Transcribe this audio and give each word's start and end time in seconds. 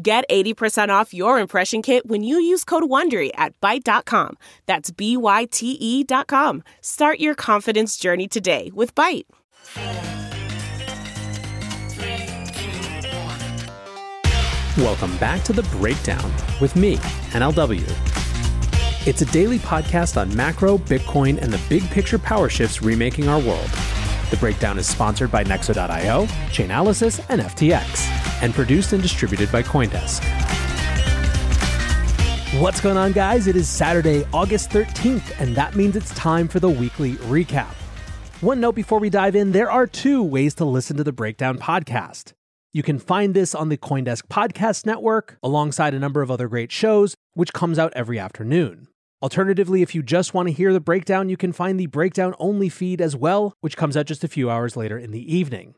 Get 0.00 0.24
80% 0.28 0.88
off 0.88 1.14
your 1.14 1.38
impression 1.38 1.80
kit 1.80 2.06
when 2.06 2.24
you 2.24 2.38
use 2.38 2.64
code 2.64 2.82
WONDERY 2.82 3.30
at 3.36 3.60
Byte.com. 3.60 4.36
That's 4.66 4.90
B-Y-T-E 4.90 6.02
dot 6.02 6.26
com. 6.26 6.64
Start 6.80 7.20
your 7.20 7.36
confidence 7.36 7.96
journey 7.96 8.26
today 8.26 8.72
with 8.74 8.92
Byte. 8.96 9.26
Welcome 14.76 15.16
back 15.18 15.44
to 15.44 15.52
The 15.52 15.62
Breakdown 15.78 16.32
with 16.60 16.74
me, 16.74 16.96
NLW. 17.30 17.84
It's 19.06 19.22
a 19.22 19.26
daily 19.26 19.60
podcast 19.60 20.20
on 20.20 20.34
macro, 20.34 20.78
Bitcoin, 20.78 21.40
and 21.40 21.52
the 21.52 21.60
big 21.68 21.88
picture 21.90 22.18
power 22.18 22.48
shifts 22.48 22.82
remaking 22.82 23.28
our 23.28 23.38
world. 23.38 23.70
The 24.34 24.40
Breakdown 24.40 24.80
is 24.80 24.88
sponsored 24.88 25.30
by 25.30 25.44
Nexo.io, 25.44 26.26
Chainalysis, 26.50 27.24
and 27.28 27.40
FTX, 27.40 28.42
and 28.42 28.52
produced 28.52 28.92
and 28.92 29.00
distributed 29.00 29.52
by 29.52 29.62
Coindesk. 29.62 30.24
What's 32.60 32.80
going 32.80 32.96
on, 32.96 33.12
guys? 33.12 33.46
It 33.46 33.54
is 33.54 33.68
Saturday, 33.68 34.26
August 34.32 34.70
13th, 34.70 35.40
and 35.40 35.54
that 35.54 35.76
means 35.76 35.94
it's 35.94 36.12
time 36.14 36.48
for 36.48 36.58
the 36.58 36.68
weekly 36.68 37.12
recap. 37.12 37.74
One 38.40 38.58
note 38.58 38.74
before 38.74 38.98
we 38.98 39.08
dive 39.08 39.36
in 39.36 39.52
there 39.52 39.70
are 39.70 39.86
two 39.86 40.20
ways 40.20 40.56
to 40.56 40.64
listen 40.64 40.96
to 40.96 41.04
the 41.04 41.12
Breakdown 41.12 41.56
podcast. 41.58 42.32
You 42.72 42.82
can 42.82 42.98
find 42.98 43.34
this 43.34 43.54
on 43.54 43.68
the 43.68 43.78
Coindesk 43.78 44.22
Podcast 44.22 44.84
Network, 44.84 45.38
alongside 45.44 45.94
a 45.94 46.00
number 46.00 46.22
of 46.22 46.30
other 46.32 46.48
great 46.48 46.72
shows, 46.72 47.14
which 47.34 47.52
comes 47.52 47.78
out 47.78 47.92
every 47.94 48.18
afternoon. 48.18 48.88
Alternatively, 49.24 49.80
if 49.80 49.94
you 49.94 50.02
just 50.02 50.34
want 50.34 50.48
to 50.48 50.52
hear 50.52 50.70
the 50.70 50.80
breakdown, 50.80 51.30
you 51.30 51.38
can 51.38 51.50
find 51.50 51.80
the 51.80 51.86
breakdown 51.86 52.34
only 52.38 52.68
feed 52.68 53.00
as 53.00 53.16
well, 53.16 53.54
which 53.62 53.74
comes 53.74 53.96
out 53.96 54.04
just 54.04 54.22
a 54.22 54.28
few 54.28 54.50
hours 54.50 54.76
later 54.76 54.98
in 54.98 55.12
the 55.12 55.34
evening. 55.34 55.76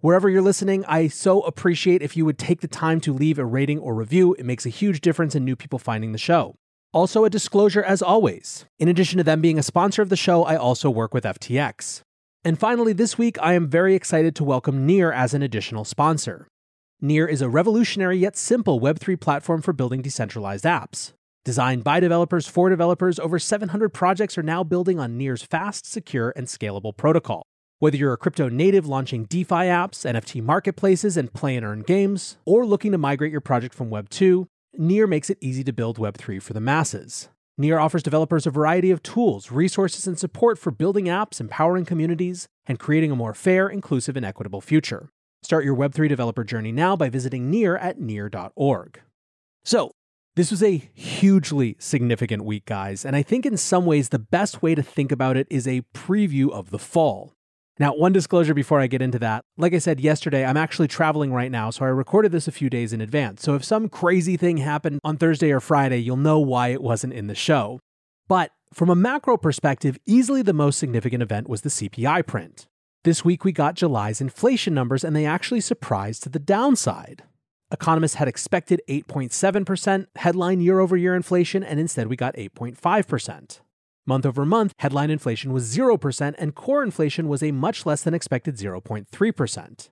Wherever 0.00 0.30
you're 0.30 0.40
listening, 0.40 0.82
I 0.86 1.08
so 1.08 1.42
appreciate 1.42 2.00
if 2.00 2.16
you 2.16 2.24
would 2.24 2.38
take 2.38 2.62
the 2.62 2.66
time 2.66 3.02
to 3.02 3.12
leave 3.12 3.38
a 3.38 3.44
rating 3.44 3.80
or 3.80 3.94
review. 3.94 4.32
It 4.38 4.46
makes 4.46 4.64
a 4.64 4.70
huge 4.70 5.02
difference 5.02 5.34
in 5.34 5.44
new 5.44 5.56
people 5.56 5.78
finding 5.78 6.12
the 6.12 6.18
show. 6.18 6.54
Also, 6.94 7.26
a 7.26 7.28
disclosure 7.28 7.82
as 7.82 8.00
always. 8.00 8.64
In 8.78 8.88
addition 8.88 9.18
to 9.18 9.24
them 9.24 9.42
being 9.42 9.58
a 9.58 9.62
sponsor 9.62 10.00
of 10.00 10.08
the 10.08 10.16
show, 10.16 10.44
I 10.44 10.56
also 10.56 10.88
work 10.88 11.12
with 11.12 11.24
FTX. 11.24 12.00
And 12.46 12.58
finally, 12.58 12.94
this 12.94 13.18
week, 13.18 13.36
I 13.42 13.52
am 13.52 13.68
very 13.68 13.94
excited 13.94 14.34
to 14.36 14.44
welcome 14.44 14.86
Near 14.86 15.12
as 15.12 15.34
an 15.34 15.42
additional 15.42 15.84
sponsor. 15.84 16.48
Near 17.02 17.26
is 17.26 17.42
a 17.42 17.48
revolutionary 17.50 18.16
yet 18.16 18.38
simple 18.38 18.80
Web3 18.80 19.20
platform 19.20 19.60
for 19.60 19.74
building 19.74 20.00
decentralized 20.00 20.64
apps. 20.64 21.12
Designed 21.46 21.84
by 21.84 22.00
developers 22.00 22.48
for 22.48 22.68
developers, 22.70 23.20
over 23.20 23.38
700 23.38 23.90
projects 23.90 24.36
are 24.36 24.42
now 24.42 24.64
building 24.64 24.98
on 24.98 25.16
Near's 25.16 25.42
fast, 25.42 25.86
secure, 25.86 26.32
and 26.34 26.48
scalable 26.48 26.94
protocol. 26.96 27.44
Whether 27.78 27.98
you're 27.98 28.12
a 28.12 28.16
crypto 28.16 28.48
native 28.48 28.84
launching 28.88 29.26
DeFi 29.26 29.70
apps, 29.70 30.04
NFT 30.04 30.42
marketplaces, 30.42 31.16
and 31.16 31.32
play 31.32 31.54
and 31.54 31.64
earn 31.64 31.82
games, 31.82 32.36
or 32.44 32.66
looking 32.66 32.90
to 32.90 32.98
migrate 32.98 33.30
your 33.30 33.40
project 33.40 33.76
from 33.76 33.90
Web 33.90 34.08
2, 34.08 34.48
Near 34.76 35.06
makes 35.06 35.30
it 35.30 35.38
easy 35.40 35.62
to 35.62 35.72
build 35.72 35.98
Web 35.98 36.16
3 36.16 36.40
for 36.40 36.52
the 36.52 36.58
masses. 36.58 37.28
Near 37.56 37.78
offers 37.78 38.02
developers 38.02 38.48
a 38.48 38.50
variety 38.50 38.90
of 38.90 39.04
tools, 39.04 39.52
resources, 39.52 40.08
and 40.08 40.18
support 40.18 40.58
for 40.58 40.72
building 40.72 41.04
apps, 41.04 41.40
empowering 41.40 41.84
communities, 41.84 42.48
and 42.66 42.80
creating 42.80 43.12
a 43.12 43.16
more 43.16 43.34
fair, 43.34 43.68
inclusive, 43.68 44.16
and 44.16 44.26
equitable 44.26 44.60
future. 44.60 45.10
Start 45.44 45.64
your 45.64 45.76
Web3 45.76 46.08
developer 46.08 46.42
journey 46.42 46.72
now 46.72 46.96
by 46.96 47.08
visiting 47.08 47.48
Near 47.52 47.76
at 47.76 48.00
near.org. 48.00 49.00
So, 49.64 49.92
this 50.36 50.50
was 50.50 50.62
a 50.62 50.76
hugely 50.94 51.76
significant 51.78 52.44
week, 52.44 52.66
guys, 52.66 53.04
and 53.04 53.16
I 53.16 53.22
think 53.22 53.46
in 53.46 53.56
some 53.56 53.86
ways 53.86 54.10
the 54.10 54.18
best 54.18 54.62
way 54.62 54.74
to 54.74 54.82
think 54.82 55.10
about 55.10 55.36
it 55.36 55.46
is 55.50 55.66
a 55.66 55.82
preview 55.94 56.50
of 56.50 56.70
the 56.70 56.78
fall. 56.78 57.32
Now, 57.78 57.94
one 57.94 58.12
disclosure 58.12 58.54
before 58.54 58.80
I 58.80 58.86
get 58.86 59.02
into 59.02 59.18
that. 59.18 59.44
Like 59.56 59.74
I 59.74 59.78
said 59.78 59.98
yesterday, 59.98 60.44
I'm 60.44 60.56
actually 60.56 60.88
traveling 60.88 61.32
right 61.32 61.50
now, 61.50 61.70
so 61.70 61.84
I 61.84 61.88
recorded 61.88 62.32
this 62.32 62.48
a 62.48 62.52
few 62.52 62.70
days 62.70 62.92
in 62.92 63.00
advance. 63.00 63.42
So 63.42 63.54
if 63.54 63.64
some 63.64 63.88
crazy 63.88 64.36
thing 64.36 64.58
happened 64.58 65.00
on 65.02 65.16
Thursday 65.16 65.50
or 65.50 65.60
Friday, 65.60 65.98
you'll 65.98 66.16
know 66.16 66.38
why 66.38 66.68
it 66.68 66.82
wasn't 66.82 67.12
in 67.14 67.26
the 67.26 67.34
show. 67.34 67.80
But 68.28 68.52
from 68.72 68.90
a 68.90 68.94
macro 68.94 69.36
perspective, 69.36 69.98
easily 70.06 70.42
the 70.42 70.52
most 70.52 70.78
significant 70.78 71.22
event 71.22 71.48
was 71.48 71.62
the 71.62 71.70
CPI 71.70 72.26
print. 72.26 72.66
This 73.04 73.24
week 73.24 73.44
we 73.44 73.52
got 73.52 73.74
July's 73.74 74.20
inflation 74.20 74.74
numbers, 74.74 75.04
and 75.04 75.14
they 75.14 75.24
actually 75.24 75.60
surprised 75.60 76.22
to 76.24 76.28
the 76.28 76.38
downside. 76.38 77.22
Economists 77.72 78.14
had 78.14 78.28
expected 78.28 78.80
8.7% 78.88 80.06
headline 80.16 80.60
year 80.60 80.78
over 80.78 80.96
year 80.96 81.16
inflation, 81.16 81.64
and 81.64 81.80
instead 81.80 82.06
we 82.06 82.16
got 82.16 82.36
8.5%. 82.36 83.60
Month 84.06 84.24
over 84.24 84.44
month, 84.44 84.72
headline 84.78 85.10
inflation 85.10 85.52
was 85.52 85.76
0%, 85.76 86.34
and 86.38 86.54
core 86.54 86.84
inflation 86.84 87.26
was 87.26 87.42
a 87.42 87.50
much 87.50 87.84
less 87.84 88.02
than 88.02 88.14
expected 88.14 88.56
0.3%. 88.56 89.90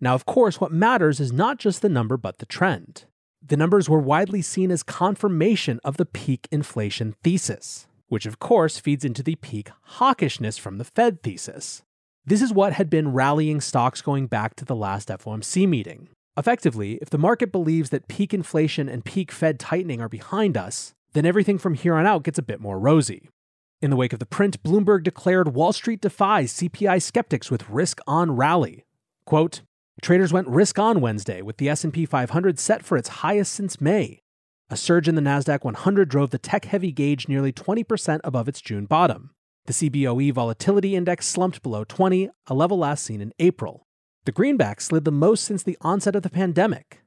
Now, 0.00 0.14
of 0.14 0.26
course, 0.26 0.60
what 0.60 0.72
matters 0.72 1.20
is 1.20 1.32
not 1.32 1.58
just 1.58 1.82
the 1.82 1.88
number, 1.88 2.16
but 2.16 2.38
the 2.38 2.46
trend. 2.46 3.04
The 3.46 3.56
numbers 3.56 3.88
were 3.88 4.00
widely 4.00 4.42
seen 4.42 4.72
as 4.72 4.82
confirmation 4.82 5.78
of 5.84 5.98
the 5.98 6.06
peak 6.06 6.48
inflation 6.50 7.14
thesis, 7.22 7.86
which 8.08 8.26
of 8.26 8.40
course 8.40 8.78
feeds 8.78 9.04
into 9.04 9.22
the 9.22 9.36
peak 9.36 9.70
hawkishness 9.98 10.58
from 10.58 10.78
the 10.78 10.84
Fed 10.84 11.22
thesis. 11.22 11.82
This 12.26 12.42
is 12.42 12.52
what 12.52 12.72
had 12.72 12.90
been 12.90 13.12
rallying 13.12 13.60
stocks 13.60 14.02
going 14.02 14.26
back 14.26 14.56
to 14.56 14.64
the 14.64 14.74
last 14.74 15.08
FOMC 15.08 15.68
meeting. 15.68 16.08
Effectively, 16.36 16.98
if 17.00 17.10
the 17.10 17.18
market 17.18 17.52
believes 17.52 17.90
that 17.90 18.08
peak 18.08 18.34
inflation 18.34 18.88
and 18.88 19.04
peak 19.04 19.30
Fed 19.30 19.60
tightening 19.60 20.00
are 20.00 20.08
behind 20.08 20.56
us, 20.56 20.92
then 21.12 21.24
everything 21.24 21.58
from 21.58 21.74
here 21.74 21.94
on 21.94 22.06
out 22.06 22.24
gets 22.24 22.38
a 22.38 22.42
bit 22.42 22.60
more 22.60 22.78
rosy. 22.78 23.28
In 23.80 23.90
the 23.90 23.96
wake 23.96 24.12
of 24.12 24.18
the 24.18 24.26
print, 24.26 24.62
Bloomberg 24.62 25.04
declared 25.04 25.54
Wall 25.54 25.72
Street 25.72 26.00
defies 26.00 26.54
CPI 26.54 27.00
skeptics 27.02 27.50
with 27.50 27.68
risk 27.68 28.00
on 28.06 28.34
rally. 28.34 28.84
Quote, 29.26 29.62
Traders 30.02 30.32
went 30.32 30.48
risk 30.48 30.78
on 30.78 31.00
Wednesday 31.00 31.40
with 31.40 31.58
the 31.58 31.68
S&P 31.68 32.04
500 32.04 32.58
set 32.58 32.84
for 32.84 32.96
its 32.96 33.08
highest 33.08 33.52
since 33.52 33.80
May. 33.80 34.20
A 34.70 34.76
surge 34.76 35.06
in 35.06 35.14
the 35.14 35.20
Nasdaq 35.20 35.62
100 35.62 36.08
drove 36.08 36.30
the 36.30 36.38
tech-heavy 36.38 36.90
gauge 36.90 37.28
nearly 37.28 37.52
20% 37.52 38.20
above 38.24 38.48
its 38.48 38.60
June 38.60 38.86
bottom. 38.86 39.30
The 39.66 39.72
CBOE 39.72 40.32
volatility 40.32 40.96
index 40.96 41.26
slumped 41.26 41.62
below 41.62 41.84
20, 41.84 42.28
a 42.48 42.54
level 42.54 42.78
last 42.78 43.04
seen 43.04 43.20
in 43.20 43.32
April. 43.38 43.86
The 44.26 44.32
greenback 44.32 44.80
slid 44.80 45.04
the 45.04 45.12
most 45.12 45.44
since 45.44 45.62
the 45.62 45.76
onset 45.82 46.16
of 46.16 46.22
the 46.22 46.30
pandemic. 46.30 47.02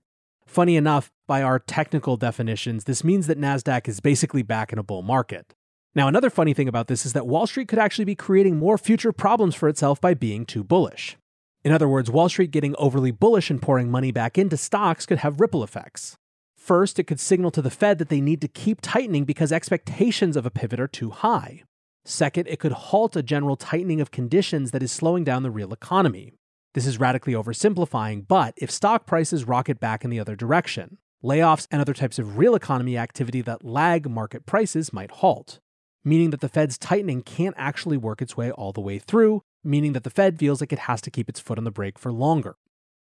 Funny 0.46 0.76
enough, 0.76 1.12
by 1.28 1.42
our 1.42 1.58
technical 1.58 2.16
definitions, 2.16 2.84
this 2.84 3.04
means 3.04 3.26
that 3.26 3.40
Nasdaq 3.40 3.88
is 3.88 4.00
basically 4.00 4.44
back 4.44 4.72
in 4.72 4.78
a 4.78 4.84
bull 4.84 5.02
market. 5.02 5.56
Now, 5.96 6.08
another 6.08 6.30
funny 6.30 6.54
thing 6.54 6.68
about 6.68 6.86
this 6.86 7.08
is 7.08 7.14
that 7.14 7.26
Wall 7.26 7.48
Street 7.48 7.70
could 7.70 7.80
actually 7.80 8.06
be 8.06 8.14
creating 8.14 8.58
more 8.58 8.78
future 8.78 9.12
problems 9.12 9.56
for 9.56 9.68
itself 9.68 10.00
by 10.00 10.14
being 10.14 10.46
too 10.46 10.64
bullish. 10.64 11.18
In 11.64 11.72
other 11.72 11.88
words, 11.88 12.12
Wall 12.12 12.30
Street 12.30 12.52
getting 12.52 12.76
overly 12.78 13.10
bullish 13.10 13.50
and 13.50 13.60
pouring 13.60 13.90
money 13.90 14.12
back 14.12 14.38
into 14.38 14.56
stocks 14.56 15.08
could 15.08 15.18
have 15.18 15.42
ripple 15.42 15.64
effects. 15.64 16.18
First, 16.56 17.00
it 17.00 17.06
could 17.06 17.20
signal 17.20 17.50
to 17.50 17.64
the 17.64 17.72
Fed 17.72 17.98
that 17.98 18.10
they 18.10 18.22
need 18.22 18.42
to 18.42 18.48
keep 18.48 18.78
tightening 18.80 19.26
because 19.26 19.52
expectations 19.52 20.38
of 20.38 20.46
a 20.46 20.52
pivot 20.52 20.80
are 20.80 20.88
too 20.88 21.10
high. 21.10 21.64
Second, 22.06 22.48
it 22.48 22.60
could 22.60 22.74
halt 22.74 23.16
a 23.16 23.24
general 23.24 23.56
tightening 23.56 24.02
of 24.02 24.12
conditions 24.12 24.70
that 24.70 24.84
is 24.84 24.92
slowing 24.92 25.24
down 25.24 25.42
the 25.42 25.50
real 25.50 25.74
economy. 25.74 26.34
This 26.74 26.86
is 26.86 27.00
radically 27.00 27.34
oversimplifying, 27.34 28.28
but 28.28 28.54
if 28.58 28.70
stock 28.70 29.06
prices 29.06 29.46
rocket 29.46 29.80
back 29.80 30.04
in 30.04 30.10
the 30.10 30.20
other 30.20 30.36
direction, 30.36 30.98
layoffs 31.24 31.68
and 31.72 31.82
other 31.82 31.94
types 31.94 32.20
of 32.20 32.38
real 32.38 32.56
economy 32.56 32.98
activity 32.98 33.42
that 33.42 33.64
lag 33.64 34.10
market 34.10 34.46
prices 34.46 34.94
might 34.94 35.12
halt 35.12 35.60
meaning 36.08 36.30
that 36.30 36.40
the 36.40 36.50
Fed's 36.50 36.78
tightening 36.78 37.22
can't 37.22 37.56
actually 37.58 37.98
work 37.98 38.22
its 38.22 38.38
way 38.38 38.50
all 38.52 38.72
the 38.72 38.82
way 38.82 38.98
through, 38.98 39.42
meaning 39.64 39.92
that 39.92 40.06
the 40.06 40.10
Fed 40.10 40.40
feels 40.40 40.62
like 40.62 40.72
it 40.72 40.80
has 40.80 41.02
to 41.02 41.12
keep 41.12 41.28
its 41.28 41.40
foot 41.40 41.58
on 41.58 41.66
the 41.66 41.72
brake 41.72 42.00
for 42.00 42.14
longer. 42.14 42.56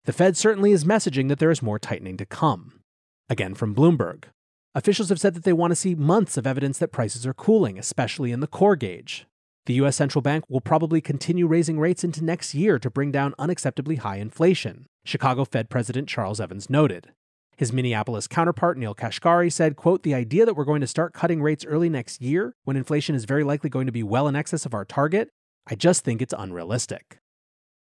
The 0.04 0.12
Fed 0.12 0.36
certainly 0.36 0.70
is 0.70 0.84
messaging 0.84 1.28
that 1.28 1.40
there 1.40 1.50
is 1.50 1.62
more 1.62 1.80
tightening 1.80 2.16
to 2.18 2.26
come. 2.26 2.80
Again 3.28 3.54
from 3.54 3.74
Bloomberg. 3.74 4.24
Officials 4.74 5.08
have 5.08 5.20
said 5.20 5.34
that 5.34 5.42
they 5.42 5.52
want 5.52 5.72
to 5.72 5.76
see 5.76 5.94
months 5.94 6.36
of 6.36 6.46
evidence 6.46 6.78
that 6.78 6.92
prices 6.92 7.26
are 7.26 7.34
cooling, 7.34 7.78
especially 7.78 8.30
in 8.30 8.40
the 8.40 8.46
core 8.46 8.76
gauge. 8.76 9.26
The 9.66 9.74
US 9.74 9.96
central 9.96 10.22
bank 10.22 10.44
will 10.48 10.60
probably 10.60 11.00
continue 11.00 11.46
raising 11.46 11.78
rates 11.78 12.02
into 12.02 12.24
next 12.24 12.52
year 12.52 12.80
to 12.80 12.90
bring 12.90 13.12
down 13.12 13.34
unacceptably 13.38 13.98
high 13.98 14.16
inflation, 14.16 14.86
Chicago 15.04 15.44
Fed 15.44 15.70
President 15.70 16.08
Charles 16.08 16.40
Evans 16.40 16.68
noted. 16.68 17.12
His 17.56 17.72
Minneapolis 17.72 18.26
counterpart 18.26 18.76
Neel 18.76 18.94
Kashkari 18.94 19.52
said, 19.52 19.76
quote, 19.76 20.02
"The 20.02 20.14
idea 20.14 20.44
that 20.46 20.54
we're 20.54 20.64
going 20.64 20.80
to 20.80 20.86
start 20.88 21.12
cutting 21.12 21.42
rates 21.42 21.64
early 21.64 21.88
next 21.88 22.20
year 22.20 22.56
when 22.64 22.76
inflation 22.76 23.14
is 23.14 23.24
very 23.24 23.44
likely 23.44 23.70
going 23.70 23.86
to 23.86 23.92
be 23.92 24.02
well 24.02 24.26
in 24.26 24.34
excess 24.34 24.66
of 24.66 24.74
our 24.74 24.84
target, 24.84 25.28
I 25.66 25.76
just 25.76 26.02
think 26.02 26.20
it's 26.20 26.34
unrealistic." 26.36 27.18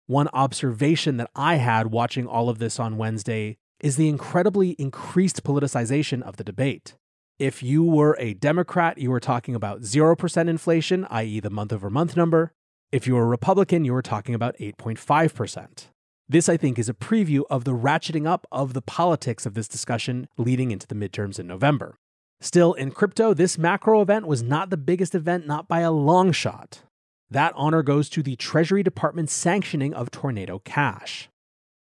One 0.07 0.29
observation 0.33 1.17
that 1.17 1.29
I 1.35 1.55
had 1.55 1.91
watching 1.91 2.25
all 2.25 2.49
of 2.49 2.57
this 2.57 2.79
on 2.79 2.97
Wednesday 2.97 3.57
is 3.79 3.97
the 3.97 4.09
incredibly 4.09 4.71
increased 4.79 5.43
politicization 5.43 6.23
of 6.23 6.37
the 6.37 6.43
debate. 6.43 6.95
If 7.39 7.61
you 7.61 7.83
were 7.83 8.17
a 8.19 8.33
Democrat, 8.33 8.97
you 8.97 9.11
were 9.11 9.19
talking 9.19 9.53
about 9.53 9.81
0% 9.81 10.49
inflation, 10.49 11.05
i.e., 11.11 11.39
the 11.39 11.51
month 11.51 11.71
over 11.71 11.87
month 11.87 12.17
number. 12.17 12.51
If 12.91 13.05
you 13.05 13.13
were 13.13 13.25
a 13.25 13.27
Republican, 13.27 13.85
you 13.85 13.93
were 13.93 14.01
talking 14.01 14.33
about 14.33 14.57
8.5%. 14.57 15.85
This, 16.27 16.49
I 16.49 16.57
think, 16.57 16.79
is 16.79 16.89
a 16.89 16.95
preview 16.95 17.43
of 17.47 17.63
the 17.63 17.75
ratcheting 17.75 18.25
up 18.25 18.47
of 18.51 18.73
the 18.73 18.81
politics 18.81 19.45
of 19.45 19.53
this 19.53 19.67
discussion 19.67 20.27
leading 20.39 20.71
into 20.71 20.87
the 20.87 20.95
midterms 20.95 21.37
in 21.37 21.45
November. 21.45 21.99
Still, 22.41 22.73
in 22.73 22.89
crypto, 22.89 23.35
this 23.35 23.55
macro 23.59 24.01
event 24.01 24.25
was 24.25 24.41
not 24.41 24.71
the 24.71 24.75
biggest 24.75 25.13
event, 25.13 25.45
not 25.45 25.67
by 25.67 25.81
a 25.81 25.91
long 25.91 26.31
shot. 26.31 26.81
That 27.29 27.53
honor 27.55 27.83
goes 27.83 28.09
to 28.09 28.23
the 28.23 28.35
Treasury 28.35 28.81
Department's 28.81 29.33
sanctioning 29.33 29.93
of 29.93 30.09
Tornado 30.09 30.57
Cash. 30.65 31.29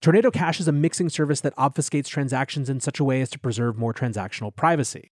Tornado 0.03 0.31
Cash 0.31 0.61
is 0.61 0.69
a 0.69 0.73
mixing 0.73 1.08
service 1.08 1.41
that 1.41 1.56
obfuscates 1.56 2.08
transactions 2.08 2.69
in 2.69 2.79
such 2.79 3.00
a 3.00 3.05
way 3.05 3.23
as 3.23 3.31
to 3.31 3.38
preserve 3.38 3.79
more 3.79 3.94
transactional 3.94 4.55
privacy. 4.55 5.12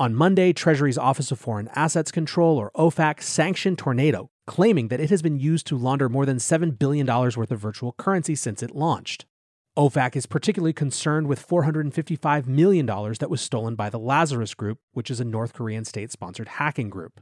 On 0.00 0.14
Monday, 0.14 0.52
Treasury's 0.52 0.96
Office 0.96 1.32
of 1.32 1.40
Foreign 1.40 1.66
Assets 1.74 2.12
Control, 2.12 2.56
or 2.56 2.70
OFAC, 2.76 3.20
sanctioned 3.20 3.78
Tornado, 3.78 4.30
claiming 4.46 4.86
that 4.88 5.00
it 5.00 5.10
has 5.10 5.22
been 5.22 5.40
used 5.40 5.66
to 5.66 5.76
launder 5.76 6.08
more 6.08 6.24
than 6.24 6.36
$7 6.36 6.78
billion 6.78 7.04
worth 7.04 7.50
of 7.50 7.58
virtual 7.58 7.94
currency 7.98 8.36
since 8.36 8.62
it 8.62 8.76
launched. 8.76 9.26
OFAC 9.76 10.14
is 10.14 10.26
particularly 10.26 10.72
concerned 10.72 11.26
with 11.26 11.44
$455 11.44 12.46
million 12.46 12.86
that 12.86 13.28
was 13.28 13.40
stolen 13.40 13.74
by 13.74 13.90
the 13.90 13.98
Lazarus 13.98 14.54
Group, 14.54 14.78
which 14.92 15.10
is 15.10 15.18
a 15.18 15.24
North 15.24 15.52
Korean 15.52 15.84
state 15.84 16.12
sponsored 16.12 16.46
hacking 16.46 16.90
group. 16.90 17.20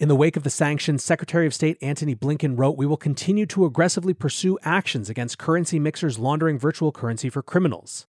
In 0.00 0.08
the 0.08 0.16
wake 0.16 0.36
of 0.36 0.42
the 0.42 0.50
sanctions, 0.50 1.04
Secretary 1.04 1.46
of 1.46 1.54
State 1.54 1.78
Antony 1.80 2.16
Blinken 2.16 2.58
wrote, 2.58 2.76
We 2.76 2.86
will 2.86 2.96
continue 2.96 3.46
to 3.46 3.64
aggressively 3.64 4.12
pursue 4.12 4.58
actions 4.64 5.08
against 5.08 5.38
currency 5.38 5.78
mixers 5.78 6.18
laundering 6.18 6.58
virtual 6.58 6.90
currency 6.90 7.30
for 7.30 7.44
criminals. 7.44 8.08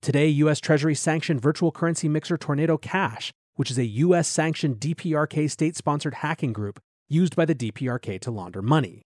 Today, 0.00 0.28
U.S. 0.28 0.60
Treasury 0.60 0.94
sanctioned 0.94 1.40
virtual 1.40 1.72
currency 1.72 2.08
mixer 2.08 2.38
Tornado 2.38 2.76
Cash, 2.76 3.32
which 3.58 3.72
is 3.72 3.78
a 3.78 3.84
US 3.84 4.28
sanctioned 4.28 4.78
DPRK 4.78 5.50
state 5.50 5.74
sponsored 5.74 6.14
hacking 6.14 6.52
group 6.52 6.78
used 7.08 7.34
by 7.34 7.44
the 7.44 7.56
DPRK 7.56 8.20
to 8.20 8.30
launder 8.30 8.62
money. 8.62 9.02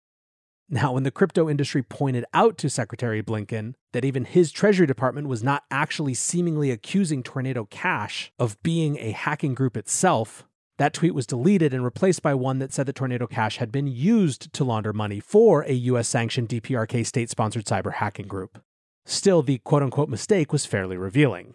Now, 0.69 0.93
when 0.93 1.05
the 1.05 1.11
crypto 1.11 1.49
industry 1.49 1.83
pointed 1.83 2.27
out 2.35 2.59
to 2.59 2.69
Secretary 2.69 3.23
Blinken 3.23 3.73
that 3.95 4.05
even 4.05 4.27
his 4.27 4.53
Treasury 4.53 4.87
Department 4.87 5.27
was 5.27 5.43
not 5.43 5.63
actually 5.71 6.13
seemingly 6.13 6.71
accusing 6.71 7.23
Tornado 7.23 7.65
Cash 7.71 8.31
of 8.39 8.63
being 8.63 8.99
a 8.99 9.13
hacking 9.13 9.55
group 9.55 9.75
itself, 9.75 10.45
that 10.77 10.93
tweet 10.93 11.15
was 11.15 11.27
deleted 11.27 11.73
and 11.73 11.83
replaced 11.83 12.23
by 12.23 12.35
one 12.35 12.59
that 12.59 12.75
said 12.75 12.85
that 12.85 12.97
Tornado 12.97 13.27
Cash 13.27 13.57
had 13.57 13.73
been 13.73 13.87
used 13.87 14.53
to 14.53 14.65
launder 14.65 14.93
money 14.93 15.19
for 15.19 15.63
a 15.63 15.73
US 15.73 16.09
sanctioned 16.09 16.51
DPRK 16.51 17.07
state 17.07 17.31
sponsored 17.31 17.65
cyber 17.65 17.95
hacking 17.95 18.27
group. 18.27 18.59
Still, 19.07 19.41
the 19.41 19.59
quote 19.65 19.83
unquote 19.83 20.11
mistake 20.11 20.53
was 20.53 20.67
fairly 20.67 20.99
revealing. 20.99 21.55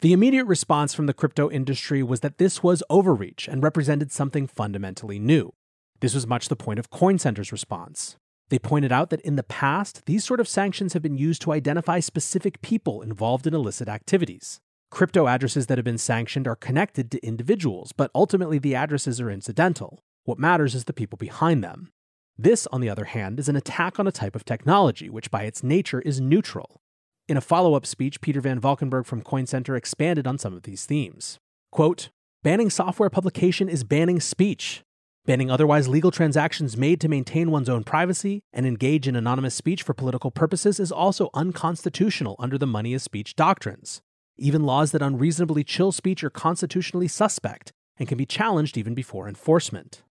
The 0.00 0.12
immediate 0.12 0.44
response 0.44 0.92
from 0.92 1.06
the 1.06 1.14
crypto 1.14 1.50
industry 1.50 2.02
was 2.02 2.20
that 2.20 2.38
this 2.38 2.62
was 2.62 2.82
overreach 2.90 3.48
and 3.48 3.62
represented 3.62 4.12
something 4.12 4.46
fundamentally 4.46 5.18
new. 5.18 5.52
This 6.00 6.14
was 6.14 6.26
much 6.26 6.48
the 6.48 6.56
point 6.56 6.78
of 6.78 6.90
Coin 6.90 7.18
Center's 7.18 7.52
response. 7.52 8.16
They 8.50 8.58
pointed 8.58 8.92
out 8.92 9.08
that 9.10 9.22
in 9.22 9.36
the 9.36 9.42
past, 9.42 10.04
these 10.04 10.24
sort 10.24 10.40
of 10.40 10.48
sanctions 10.48 10.92
have 10.92 11.02
been 11.02 11.16
used 11.16 11.40
to 11.42 11.52
identify 11.52 12.00
specific 12.00 12.60
people 12.60 13.00
involved 13.00 13.46
in 13.46 13.54
illicit 13.54 13.88
activities. 13.88 14.60
Crypto 14.90 15.26
addresses 15.26 15.66
that 15.66 15.78
have 15.78 15.84
been 15.84 15.98
sanctioned 15.98 16.46
are 16.46 16.54
connected 16.54 17.10
to 17.10 17.26
individuals, 17.26 17.92
but 17.92 18.10
ultimately 18.14 18.58
the 18.58 18.74
addresses 18.74 19.20
are 19.20 19.30
incidental. 19.30 20.04
What 20.24 20.38
matters 20.38 20.74
is 20.74 20.84
the 20.84 20.92
people 20.92 21.16
behind 21.16 21.64
them. 21.64 21.90
This, 22.36 22.66
on 22.66 22.80
the 22.80 22.90
other 22.90 23.06
hand, 23.06 23.38
is 23.40 23.48
an 23.48 23.56
attack 23.56 23.98
on 23.98 24.06
a 24.06 24.12
type 24.12 24.36
of 24.36 24.44
technology, 24.44 25.08
which 25.08 25.30
by 25.30 25.44
its 25.44 25.62
nature 25.62 26.00
is 26.02 26.20
neutral. 26.20 26.82
In 27.26 27.38
a 27.38 27.40
follow 27.40 27.74
up 27.74 27.86
speech, 27.86 28.20
Peter 28.20 28.42
Van 28.42 28.60
Valkenburgh 28.60 29.06
from 29.06 29.22
Coin 29.22 29.46
Center 29.46 29.76
expanded 29.76 30.26
on 30.26 30.36
some 30.36 30.52
of 30.52 30.64
these 30.64 30.84
themes. 30.84 31.38
Quote 31.72 32.10
Banning 32.42 32.68
software 32.68 33.08
publication 33.08 33.66
is 33.66 33.82
banning 33.82 34.20
speech. 34.20 34.82
Banning 35.24 35.50
otherwise 35.50 35.88
legal 35.88 36.10
transactions 36.10 36.76
made 36.76 37.00
to 37.00 37.08
maintain 37.08 37.50
one's 37.50 37.70
own 37.70 37.82
privacy 37.82 38.42
and 38.52 38.66
engage 38.66 39.08
in 39.08 39.16
anonymous 39.16 39.54
speech 39.54 39.82
for 39.82 39.94
political 39.94 40.30
purposes 40.30 40.78
is 40.78 40.92
also 40.92 41.30
unconstitutional 41.32 42.36
under 42.38 42.58
the 42.58 42.66
money 42.66 42.92
is 42.92 43.02
speech 43.02 43.34
doctrines. 43.34 44.02
Even 44.36 44.64
laws 44.64 44.92
that 44.92 45.00
unreasonably 45.00 45.64
chill 45.64 45.92
speech 45.92 46.22
are 46.22 46.28
constitutionally 46.28 47.08
suspect 47.08 47.72
and 47.96 48.06
can 48.06 48.18
be 48.18 48.26
challenged 48.26 48.76
even 48.76 48.92
before 48.94 49.26
enforcement. 49.26 50.02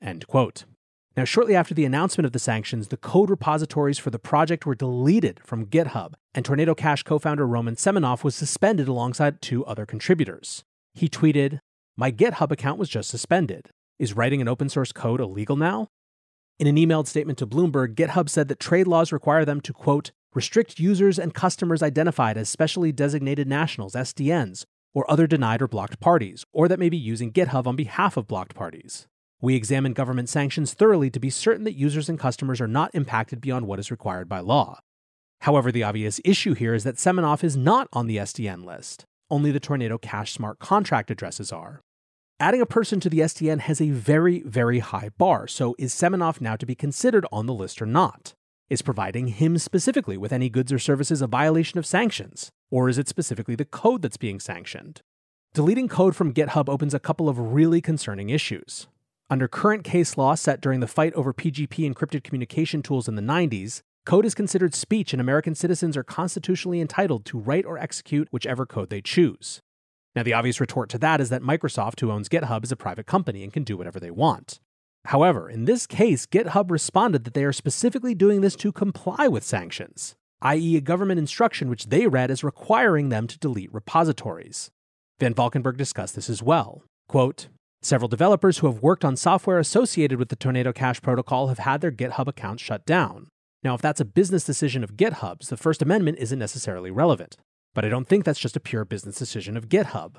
End 0.00 0.28
quote. 0.28 0.64
Now, 1.14 1.24
shortly 1.24 1.54
after 1.54 1.74
the 1.74 1.84
announcement 1.84 2.24
of 2.24 2.32
the 2.32 2.38
sanctions, 2.38 2.88
the 2.88 2.96
code 2.96 3.28
repositories 3.28 3.98
for 3.98 4.08
the 4.08 4.18
project 4.18 4.64
were 4.64 4.74
deleted 4.74 5.40
from 5.44 5.66
GitHub, 5.66 6.14
and 6.34 6.42
Tornado 6.42 6.74
Cash 6.74 7.02
co 7.02 7.18
founder 7.18 7.46
Roman 7.46 7.76
Semenov 7.76 8.24
was 8.24 8.34
suspended 8.34 8.88
alongside 8.88 9.42
two 9.42 9.64
other 9.66 9.84
contributors. 9.84 10.64
He 10.94 11.10
tweeted, 11.10 11.58
My 11.96 12.10
GitHub 12.10 12.50
account 12.50 12.78
was 12.78 12.88
just 12.88 13.10
suspended. 13.10 13.68
Is 13.98 14.16
writing 14.16 14.40
an 14.40 14.48
open 14.48 14.70
source 14.70 14.90
code 14.90 15.20
illegal 15.20 15.56
now? 15.56 15.88
In 16.58 16.66
an 16.66 16.76
emailed 16.76 17.06
statement 17.06 17.38
to 17.38 17.46
Bloomberg, 17.46 17.94
GitHub 17.94 18.30
said 18.30 18.48
that 18.48 18.58
trade 18.60 18.86
laws 18.86 19.12
require 19.12 19.44
them 19.44 19.60
to, 19.62 19.72
quote, 19.74 20.12
restrict 20.34 20.78
users 20.78 21.18
and 21.18 21.34
customers 21.34 21.82
identified 21.82 22.38
as 22.38 22.48
specially 22.48 22.90
designated 22.90 23.46
nationals, 23.46 23.94
SDNs, 23.94 24.64
or 24.94 25.10
other 25.10 25.26
denied 25.26 25.60
or 25.60 25.68
blocked 25.68 26.00
parties, 26.00 26.46
or 26.52 26.68
that 26.68 26.78
may 26.78 26.88
be 26.88 26.96
using 26.96 27.32
GitHub 27.32 27.66
on 27.66 27.76
behalf 27.76 28.16
of 28.16 28.26
blocked 28.26 28.54
parties. 28.54 29.06
We 29.42 29.56
examine 29.56 29.92
government 29.92 30.28
sanctions 30.28 30.72
thoroughly 30.72 31.10
to 31.10 31.18
be 31.18 31.28
certain 31.28 31.64
that 31.64 31.76
users 31.76 32.08
and 32.08 32.16
customers 32.16 32.60
are 32.60 32.68
not 32.68 32.94
impacted 32.94 33.40
beyond 33.40 33.66
what 33.66 33.80
is 33.80 33.90
required 33.90 34.28
by 34.28 34.38
law. 34.38 34.78
However, 35.40 35.72
the 35.72 35.82
obvious 35.82 36.20
issue 36.24 36.54
here 36.54 36.74
is 36.74 36.84
that 36.84 36.94
Semenov 36.94 37.42
is 37.42 37.56
not 37.56 37.88
on 37.92 38.06
the 38.06 38.18
SDN 38.18 38.64
list. 38.64 39.04
Only 39.28 39.50
the 39.50 39.58
Tornado 39.58 39.98
Cash 39.98 40.32
smart 40.32 40.60
contract 40.60 41.10
addresses 41.10 41.50
are. 41.50 41.80
Adding 42.38 42.60
a 42.60 42.66
person 42.66 43.00
to 43.00 43.10
the 43.10 43.18
SDN 43.18 43.58
has 43.60 43.80
a 43.80 43.90
very, 43.90 44.42
very 44.42 44.78
high 44.78 45.10
bar, 45.18 45.48
so 45.48 45.74
is 45.76 45.92
Semenov 45.92 46.40
now 46.40 46.54
to 46.54 46.64
be 46.64 46.76
considered 46.76 47.26
on 47.32 47.46
the 47.46 47.54
list 47.54 47.82
or 47.82 47.86
not? 47.86 48.34
Is 48.70 48.80
providing 48.80 49.26
him 49.26 49.58
specifically 49.58 50.16
with 50.16 50.32
any 50.32 50.50
goods 50.50 50.72
or 50.72 50.78
services 50.78 51.20
a 51.20 51.26
violation 51.26 51.80
of 51.80 51.86
sanctions? 51.86 52.50
Or 52.70 52.88
is 52.88 52.96
it 52.96 53.08
specifically 53.08 53.56
the 53.56 53.64
code 53.64 54.02
that's 54.02 54.16
being 54.16 54.38
sanctioned? 54.38 55.00
Deleting 55.52 55.88
code 55.88 56.14
from 56.14 56.32
GitHub 56.32 56.68
opens 56.68 56.94
a 56.94 57.00
couple 57.00 57.28
of 57.28 57.52
really 57.52 57.80
concerning 57.80 58.30
issues. 58.30 58.86
Under 59.32 59.48
current 59.48 59.82
case 59.82 60.18
law 60.18 60.34
set 60.34 60.60
during 60.60 60.80
the 60.80 60.86
fight 60.86 61.14
over 61.14 61.32
PGP 61.32 61.90
encrypted 61.90 62.22
communication 62.22 62.82
tools 62.82 63.08
in 63.08 63.14
the 63.14 63.22
90s, 63.22 63.80
code 64.04 64.26
is 64.26 64.34
considered 64.34 64.74
speech 64.74 65.14
and 65.14 65.22
American 65.22 65.54
citizens 65.54 65.96
are 65.96 66.04
constitutionally 66.04 66.82
entitled 66.82 67.24
to 67.24 67.38
write 67.38 67.64
or 67.64 67.78
execute 67.78 68.28
whichever 68.30 68.66
code 68.66 68.90
they 68.90 69.00
choose. 69.00 69.62
Now, 70.14 70.22
the 70.22 70.34
obvious 70.34 70.60
retort 70.60 70.90
to 70.90 70.98
that 70.98 71.18
is 71.18 71.30
that 71.30 71.40
Microsoft, 71.40 72.00
who 72.00 72.10
owns 72.10 72.28
GitHub, 72.28 72.62
is 72.62 72.72
a 72.72 72.76
private 72.76 73.06
company 73.06 73.42
and 73.42 73.50
can 73.50 73.64
do 73.64 73.78
whatever 73.78 73.98
they 73.98 74.10
want. 74.10 74.60
However, 75.06 75.48
in 75.48 75.64
this 75.64 75.86
case, 75.86 76.26
GitHub 76.26 76.70
responded 76.70 77.24
that 77.24 77.32
they 77.32 77.44
are 77.44 77.54
specifically 77.54 78.14
doing 78.14 78.42
this 78.42 78.56
to 78.56 78.70
comply 78.70 79.28
with 79.28 79.44
sanctions, 79.44 80.14
i.e., 80.42 80.76
a 80.76 80.82
government 80.82 81.18
instruction 81.18 81.70
which 81.70 81.86
they 81.86 82.06
read 82.06 82.30
as 82.30 82.44
requiring 82.44 83.08
them 83.08 83.26
to 83.28 83.38
delete 83.38 83.72
repositories. 83.72 84.70
Van 85.20 85.32
Valkenburgh 85.32 85.78
discussed 85.78 86.16
this 86.16 86.28
as 86.28 86.42
well. 86.42 86.82
Quote, 87.08 87.48
Several 87.84 88.08
developers 88.08 88.58
who 88.58 88.68
have 88.68 88.80
worked 88.80 89.04
on 89.04 89.16
software 89.16 89.58
associated 89.58 90.16
with 90.16 90.28
the 90.28 90.36
Tornado 90.36 90.72
Cash 90.72 91.02
protocol 91.02 91.48
have 91.48 91.58
had 91.58 91.80
their 91.80 91.90
GitHub 91.90 92.28
accounts 92.28 92.62
shut 92.62 92.86
down. 92.86 93.26
Now, 93.64 93.74
if 93.74 93.82
that's 93.82 94.00
a 94.00 94.04
business 94.04 94.44
decision 94.44 94.84
of 94.84 94.96
GitHub's, 94.96 95.48
the 95.48 95.56
First 95.56 95.82
Amendment 95.82 96.18
isn't 96.20 96.38
necessarily 96.38 96.92
relevant. 96.92 97.36
But 97.74 97.84
I 97.84 97.88
don't 97.88 98.08
think 98.08 98.24
that's 98.24 98.38
just 98.38 98.56
a 98.56 98.60
pure 98.60 98.84
business 98.84 99.16
decision 99.16 99.56
of 99.56 99.68
GitHub. 99.68 100.14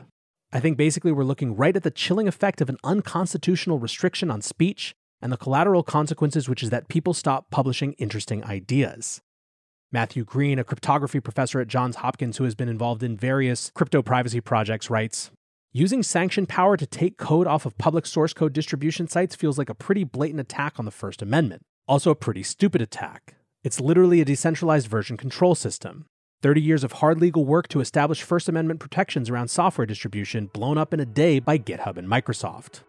I 0.52 0.60
think 0.60 0.78
basically 0.78 1.14
we're 1.14 1.24
looking 1.24 1.56
right 1.56 1.76
at 1.76 1.84
the 1.84 1.92
chilling 1.92 2.28
effect 2.28 2.60
of 2.60 2.68
an 2.68 2.78
unconstitutional 2.84 3.80
restriction 3.80 4.30
on 4.30 4.42
speech 4.42 4.94
and 5.22 5.32
the 5.32 5.38
collateral 5.38 5.84
consequences, 5.84 6.50
which 6.50 6.64
is 6.64 6.70
that 6.70 6.90
people 6.90 7.14
stop 7.14 7.50
publishing 7.50 7.94
interesting 7.94 8.44
ideas. 8.44 9.22
Matthew 9.90 10.26
Green, 10.26 10.60
a 10.60 10.66
cryptography 10.66 11.22
professor 11.22 11.62
at 11.62 11.70
Johns 11.70 11.98
Hopkins 11.98 12.38
who 12.38 12.44
has 12.44 12.56
been 12.56 12.68
involved 12.68 13.04
in 13.04 13.16
various 13.16 13.72
crypto 13.74 14.02
privacy 14.02 14.42
projects, 14.42 14.90
writes 14.90 15.32
Using 15.76 16.04
sanction 16.04 16.46
power 16.46 16.78
to 16.78 16.86
take 16.86 17.18
code 17.18 17.48
off 17.48 17.66
of 17.66 17.76
public 17.80 18.06
source 18.06 18.32
code 18.32 18.54
distribution 18.54 19.08
sites 19.08 19.36
feels 19.36 19.58
like 19.58 19.70
a 19.70 19.74
pretty 19.74 20.04
blatant 20.04 20.40
attack 20.40 20.76
on 20.78 20.86
the 20.86 20.92
First 20.92 21.24
Amendment. 21.24 21.64
Also, 21.88 22.12
a 22.12 22.16
pretty 22.16 22.44
stupid 22.44 22.80
attack. 22.80 23.38
It's 23.64 23.82
literally 23.82 24.22
a 24.22 24.26
decentralized 24.26 24.86
version 24.86 25.18
control 25.18 25.56
system. 25.56 26.06
30 26.44 26.62
years 26.62 26.84
of 26.84 26.92
hard 26.92 27.20
legal 27.20 27.44
work 27.44 27.68
to 27.70 27.80
establish 27.80 28.22
First 28.22 28.48
Amendment 28.48 28.82
protections 28.82 29.32
around 29.32 29.48
software 29.48 29.88
distribution 29.88 30.46
blown 30.54 30.78
up 30.78 30.94
in 30.94 31.00
a 31.00 31.08
day 31.08 31.40
by 31.40 31.58
GitHub 31.58 31.98
and 31.98 32.08
Microsoft. 32.08 32.82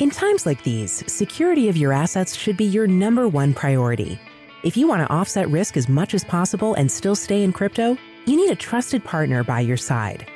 In 0.00 0.10
times 0.10 0.44
like 0.44 0.64
these, 0.64 1.04
security 1.06 1.68
of 1.68 1.76
your 1.76 1.92
assets 1.92 2.34
should 2.34 2.56
be 2.56 2.64
your 2.64 2.88
number 2.88 3.28
one 3.28 3.54
priority. 3.54 4.18
If 4.64 4.76
you 4.76 4.88
want 4.88 5.06
to 5.06 5.14
offset 5.14 5.48
risk 5.50 5.76
as 5.76 5.88
much 5.88 6.14
as 6.14 6.24
possible 6.24 6.74
and 6.74 6.90
still 6.90 7.14
stay 7.14 7.44
in 7.44 7.52
crypto, 7.52 7.96
you 8.26 8.36
need 8.36 8.50
a 8.50 8.56
trusted 8.56 9.02
partner 9.04 9.42
by 9.42 9.60
your 9.60 9.76
side. 9.76 10.26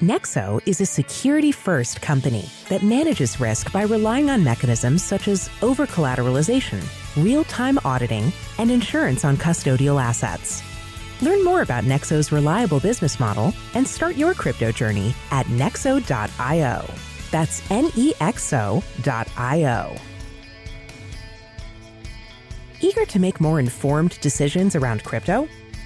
Nexo 0.00 0.60
is 0.66 0.80
a 0.80 0.86
security 0.86 1.52
first 1.52 2.00
company 2.00 2.48
that 2.68 2.82
manages 2.82 3.38
risk 3.38 3.70
by 3.72 3.82
relying 3.82 4.30
on 4.30 4.42
mechanisms 4.42 5.02
such 5.04 5.28
as 5.28 5.50
over 5.62 5.86
collateralization 5.86 6.82
real 7.16 7.44
time 7.44 7.78
auditing, 7.84 8.32
and 8.58 8.70
insurance 8.70 9.24
on 9.24 9.36
custodial 9.36 10.02
assets. 10.02 10.62
Learn 11.20 11.44
more 11.44 11.62
about 11.62 11.84
Nexo's 11.84 12.32
reliable 12.32 12.80
business 12.80 13.20
model 13.20 13.54
and 13.74 13.86
start 13.86 14.16
your 14.16 14.34
crypto 14.34 14.72
journey 14.72 15.14
at 15.30 15.46
nexo.io. 15.46 16.94
That's 17.30 17.70
N 17.70 17.90
E 17.96 18.12
X 18.20 18.52
O.io. 18.52 19.96
Eager 22.80 23.04
to 23.06 23.18
make 23.20 23.40
more 23.40 23.60
informed 23.60 24.20
decisions 24.20 24.74
around 24.74 25.04
crypto? 25.04 25.48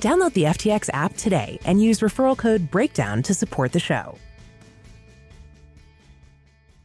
Download 0.00 0.32
the 0.32 0.44
FTX 0.44 0.88
app 0.92 1.16
today 1.16 1.58
and 1.64 1.82
use 1.82 2.00
referral 2.00 2.36
code 2.36 2.70
BREAKDOWN 2.70 3.24
to 3.24 3.34
support 3.34 3.72
the 3.72 3.80
show. 3.80 4.16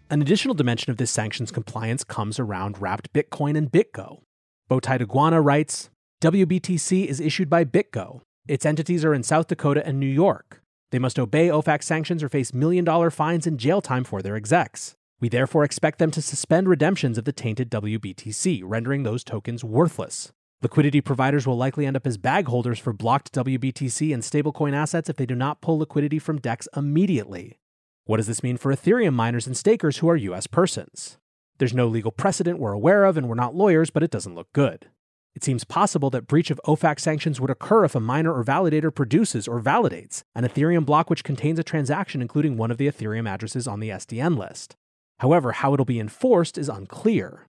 An 0.10 0.22
additional 0.22 0.53
dimension 0.53 0.91
of 0.91 0.98
this 0.98 1.12
sanctions 1.12 1.51
compliance 1.51 2.03
comes 2.03 2.39
around 2.39 2.82
wrapped 2.82 3.13
Bitcoin 3.13 3.58
and 3.58 3.72
BitGo. 3.72 4.22
Bowtie 4.70 5.01
Iguana 5.01 5.41
writes 5.41 5.89
WBTC 6.22 7.05
is 7.05 7.20
issued 7.20 7.50
by 7.50 7.63
BitGo. 7.65 8.22
Its 8.48 8.65
entities 8.65 9.05
are 9.05 9.13
in 9.13 9.24
South 9.24 9.48
Dakota 9.48 9.86
and 9.86 10.00
New 10.00 10.05
York. 10.05 10.62
They 10.91 11.00
must 11.00 11.17
obey 11.17 11.48
OFAC 11.48 11.82
sanctions 11.84 12.22
or 12.24 12.29
face 12.29 12.53
million 12.53 12.86
dollar 12.86 13.10
fines 13.10 13.48
and 13.48 13.60
jail 13.60 13.82
time 13.82 14.03
for 14.03 14.22
their 14.22 14.36
execs. 14.36 14.96
We 15.20 15.29
therefore 15.29 15.63
expect 15.63 16.00
them 16.00 16.12
to 16.12 16.22
suspend 16.22 16.67
redemptions 16.67 17.17
of 17.17 17.25
the 17.25 17.32
tainted 17.32 17.72
WBTC, 17.72 18.62
rendering 18.63 19.03
those 19.03 19.24
tokens 19.24 19.63
worthless. 19.63 20.32
Liquidity 20.63 21.01
providers 21.01 21.46
will 21.46 21.58
likely 21.58 21.86
end 21.86 21.98
up 21.98 22.08
as 22.08 22.17
bag 22.17 22.48
holders 22.48 22.79
for 22.79 22.93
blocked 22.93 23.34
WBTC 23.34 24.13
and 24.13 24.24
stablecoin 24.24 24.72
assets 24.72 25.10
if 25.10 25.17
they 25.17 25.25
do 25.25 25.36
not 25.36 25.60
pull 25.60 25.77
liquidity 25.77 26.20
from 26.20 26.39
DEX 26.39 26.70
immediately. 26.74 27.60
What 28.05 28.15
does 28.15 28.27
this 28.27 28.43
mean 28.43 28.55
for 28.55 28.74
Ethereum 28.74 29.13
miners 29.13 29.46
and 29.46 29.58
stakers 29.58 29.98
who 29.98 30.08
are 30.08 30.15
US 30.15 30.48
persons? 30.48 31.17
There's 31.58 31.74
no 31.74 31.88
legal 31.88 32.13
precedent 32.13 32.60
we're 32.60 32.72
aware 32.72 33.03
of, 33.03 33.17
and 33.17 33.27
we're 33.27 33.36
not 33.36 33.53
lawyers, 33.53 33.89
but 33.89 34.03
it 34.03 34.12
doesn't 34.12 34.36
look 34.36 34.48
good. 34.53 34.88
It 35.36 35.43
seems 35.43 35.65
possible 35.65 36.10
that 36.12 36.27
breach 36.27 36.50
of 36.50 36.62
OFAC 36.65 36.98
sanctions 36.98 37.41
would 37.41 37.50
occur 37.50 37.84
if 37.84 37.93
a 37.93 38.00
miner 38.00 38.34
or 38.34 38.46
validator 38.46 38.93
produces 38.96 39.50
or 39.50 39.60
validates 39.60 40.24
an 40.34 40.46
Ethereum 40.46 40.86
block 40.86 41.10
which 41.10 41.25
contains 41.25 41.60
a 41.60 41.63
transaction 41.63 42.22
including 42.22 42.55
one 42.55 42.72
of 42.72 42.77
the 42.77 42.88
Ethereum 42.88 43.27
addresses 43.27 43.67
on 43.67 43.82
the 43.82 43.89
SDN 43.89 44.38
list. 44.38 44.77
However, 45.20 45.51
how 45.51 45.74
it'll 45.74 45.84
be 45.84 46.00
enforced 46.00 46.58
is 46.58 46.70
unclear. 46.70 47.48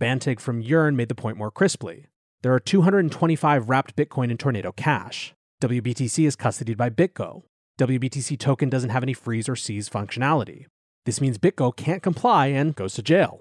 Banteg 0.00 0.40
from 0.40 0.60
Yearn 0.60 0.96
made 0.96 1.08
the 1.08 1.14
point 1.14 1.36
more 1.36 1.52
crisply. 1.52 2.06
There 2.42 2.54
are 2.54 2.60
225 2.60 3.68
wrapped 3.68 3.96
Bitcoin 3.96 4.30
in 4.30 4.38
Tornado 4.38 4.70
Cash. 4.70 5.34
WBTC 5.60 6.24
is 6.24 6.36
custodied 6.36 6.76
by 6.76 6.88
BitGo. 6.88 7.42
WBTC 7.80 8.38
token 8.38 8.68
doesn't 8.68 8.90
have 8.90 9.02
any 9.02 9.12
freeze 9.12 9.48
or 9.48 9.56
seize 9.56 9.88
functionality. 9.88 10.66
This 11.04 11.20
means 11.20 11.36
BitGo 11.36 11.74
can't 11.74 12.00
comply 12.00 12.46
and 12.46 12.76
goes 12.76 12.94
to 12.94 13.02
jail. 13.02 13.40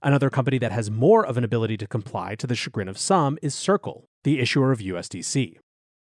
Another 0.00 0.30
company 0.30 0.56
that 0.60 0.72
has 0.72 0.90
more 0.90 1.26
of 1.26 1.36
an 1.36 1.44
ability 1.44 1.76
to 1.76 1.86
comply 1.86 2.34
to 2.36 2.46
the 2.46 2.54
chagrin 2.54 2.88
of 2.88 2.96
some 2.96 3.36
is 3.42 3.54
Circle, 3.54 4.06
the 4.24 4.40
issuer 4.40 4.72
of 4.72 4.78
USDC. 4.78 5.58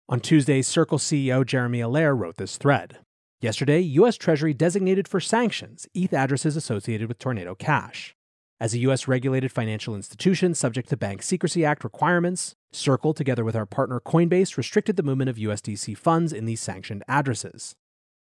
On 0.09 0.19
Tuesday, 0.19 0.63
Circle 0.63 0.97
CEO 0.97 1.45
Jeremy 1.45 1.81
Allaire 1.81 2.15
wrote 2.15 2.37
this 2.37 2.57
thread. 2.57 2.97
Yesterday, 3.41 3.79
US 3.81 4.17
Treasury 4.17 4.55
designated 4.55 5.07
for 5.07 5.19
sanctions 5.19 5.85
ETH 5.93 6.13
addresses 6.13 6.55
associated 6.55 7.09
with 7.09 7.19
Tornado 7.19 7.53
Cash. 7.53 8.15
As 8.59 8.73
a 8.73 8.79
U.S. 8.79 9.07
regulated 9.07 9.51
financial 9.51 9.95
institution 9.95 10.53
subject 10.53 10.87
to 10.89 10.97
Bank 10.97 11.21
Secrecy 11.23 11.65
Act 11.65 11.83
requirements, 11.83 12.55
Circle, 12.71 13.13
together 13.13 13.43
with 13.43 13.55
our 13.55 13.65
partner 13.65 13.99
Coinbase, 13.99 14.57
restricted 14.57 14.95
the 14.95 15.03
movement 15.03 15.29
of 15.29 15.37
USDC 15.37 15.97
funds 15.97 16.31
in 16.31 16.45
these 16.45 16.61
sanctioned 16.61 17.03
addresses. 17.07 17.75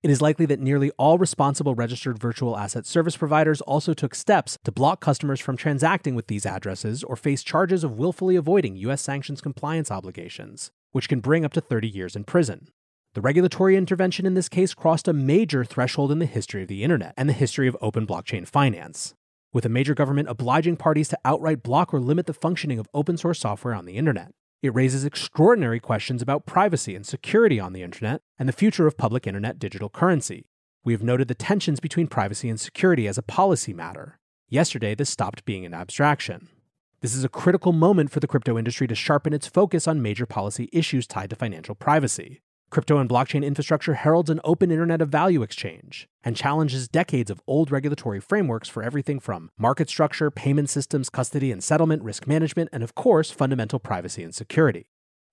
It 0.02 0.10
is 0.10 0.20
likely 0.20 0.44
that 0.46 0.60
nearly 0.60 0.90
all 0.98 1.18
responsible 1.18 1.74
registered 1.74 2.18
virtual 2.18 2.58
asset 2.58 2.84
service 2.84 3.16
providers 3.16 3.60
also 3.62 3.94
took 3.94 4.14
steps 4.14 4.58
to 4.64 4.72
block 4.72 5.00
customers 5.00 5.40
from 5.40 5.56
transacting 5.56 6.14
with 6.14 6.26
these 6.26 6.44
addresses 6.44 7.02
or 7.02 7.16
face 7.16 7.42
charges 7.42 7.84
of 7.84 7.98
willfully 7.98 8.36
avoiding 8.36 8.76
U.S. 8.76 9.02
sanctions 9.02 9.40
compliance 9.40 9.90
obligations, 9.90 10.70
which 10.92 11.08
can 11.08 11.20
bring 11.20 11.44
up 11.44 11.52
to 11.52 11.60
30 11.60 11.88
years 11.88 12.16
in 12.16 12.24
prison. 12.24 12.68
The 13.14 13.22
regulatory 13.22 13.76
intervention 13.76 14.26
in 14.26 14.34
this 14.34 14.48
case 14.48 14.74
crossed 14.74 15.08
a 15.08 15.12
major 15.12 15.64
threshold 15.64 16.10
in 16.10 16.18
the 16.18 16.26
history 16.26 16.62
of 16.62 16.68
the 16.68 16.82
internet 16.82 17.14
and 17.16 17.28
the 17.28 17.34
history 17.34 17.68
of 17.68 17.76
open 17.80 18.06
blockchain 18.06 18.46
finance 18.46 19.14
with 19.54 19.64
a 19.64 19.70
major 19.70 19.94
government 19.94 20.28
obliging 20.28 20.76
parties 20.76 21.08
to 21.08 21.18
outright 21.24 21.62
block 21.62 21.94
or 21.94 22.00
limit 22.00 22.26
the 22.26 22.34
functioning 22.34 22.78
of 22.78 22.88
open 22.92 23.16
source 23.16 23.38
software 23.38 23.72
on 23.72 23.86
the 23.86 23.96
internet. 23.96 24.32
It 24.60 24.74
raises 24.74 25.04
extraordinary 25.04 25.78
questions 25.78 26.20
about 26.20 26.44
privacy 26.44 26.94
and 26.94 27.06
security 27.06 27.60
on 27.60 27.72
the 27.72 27.82
internet 27.82 28.20
and 28.38 28.48
the 28.48 28.52
future 28.52 28.86
of 28.86 28.98
public 28.98 29.26
internet 29.26 29.58
digital 29.58 29.88
currency. 29.88 30.44
We 30.84 30.92
have 30.92 31.02
noted 31.02 31.28
the 31.28 31.34
tensions 31.34 31.80
between 31.80 32.08
privacy 32.08 32.50
and 32.50 32.58
security 32.58 33.06
as 33.06 33.16
a 33.16 33.22
policy 33.22 33.72
matter. 33.72 34.18
Yesterday, 34.48 34.94
this 34.94 35.08
stopped 35.08 35.44
being 35.44 35.64
an 35.64 35.72
abstraction. 35.72 36.48
This 37.00 37.14
is 37.14 37.24
a 37.24 37.28
critical 37.28 37.72
moment 37.72 38.10
for 38.10 38.20
the 38.20 38.26
crypto 38.26 38.58
industry 38.58 38.86
to 38.88 38.94
sharpen 38.94 39.32
its 39.32 39.46
focus 39.46 39.86
on 39.86 40.02
major 40.02 40.26
policy 40.26 40.68
issues 40.72 41.06
tied 41.06 41.30
to 41.30 41.36
financial 41.36 41.74
privacy. 41.74 42.40
Crypto 42.74 42.98
and 42.98 43.08
blockchain 43.08 43.44
infrastructure 43.44 43.94
heralds 43.94 44.30
an 44.30 44.40
open 44.42 44.72
Internet 44.72 45.00
of 45.00 45.08
Value 45.08 45.42
exchange 45.44 46.08
and 46.24 46.34
challenges 46.34 46.88
decades 46.88 47.30
of 47.30 47.40
old 47.46 47.70
regulatory 47.70 48.18
frameworks 48.18 48.68
for 48.68 48.82
everything 48.82 49.20
from 49.20 49.52
market 49.56 49.88
structure, 49.88 50.28
payment 50.28 50.68
systems, 50.68 51.08
custody 51.08 51.52
and 51.52 51.62
settlement, 51.62 52.02
risk 52.02 52.26
management, 52.26 52.68
and 52.72 52.82
of 52.82 52.96
course, 52.96 53.30
fundamental 53.30 53.78
privacy 53.78 54.24
and 54.24 54.34
security. 54.34 54.86